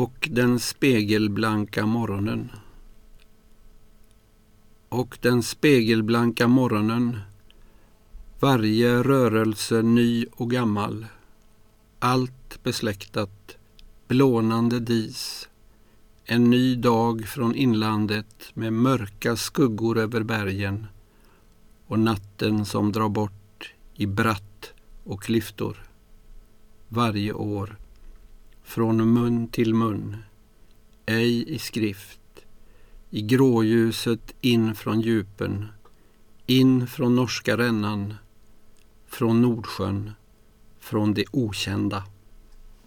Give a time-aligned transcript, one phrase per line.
[0.00, 2.50] och den spegelblanka morgonen.
[4.88, 7.18] Och den spegelblanka morgonen,
[8.40, 11.06] varje rörelse ny och gammal,
[11.98, 13.56] allt besläktat,
[14.08, 15.48] blånande dis,
[16.24, 20.86] en ny dag från inlandet med mörka skuggor över bergen
[21.86, 24.72] och natten som drar bort i bratt
[25.04, 25.76] och klyftor.
[26.88, 27.76] Varje år
[28.70, 30.16] från mun till mun,
[31.06, 32.20] ej i skrift,
[33.10, 35.66] i gråljuset in från djupen,
[36.46, 38.14] in från norska rännan,
[39.06, 40.10] från Nordsjön,
[40.80, 42.04] från det okända.